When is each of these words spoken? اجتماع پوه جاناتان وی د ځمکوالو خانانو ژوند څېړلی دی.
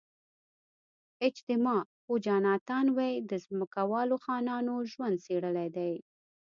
اجتماع 1.27 1.81
پوه 2.03 2.17
جاناتان 2.25 2.85
وی 2.97 3.13
د 3.29 3.31
ځمکوالو 3.45 4.15
خانانو 4.23 4.75
ژوند 4.91 5.15
څېړلی 5.25 5.67
دی. 5.77 5.93